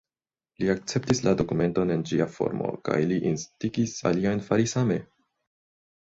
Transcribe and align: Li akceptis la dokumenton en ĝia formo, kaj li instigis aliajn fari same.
Li 0.61 0.69
akceptis 0.73 1.19
la 1.25 1.33
dokumenton 1.41 1.91
en 1.95 2.05
ĝia 2.11 2.25
formo, 2.37 2.69
kaj 2.89 2.95
li 3.11 3.19
instigis 3.33 3.93
aliajn 4.13 4.41
fari 4.47 4.65
same. 4.73 4.97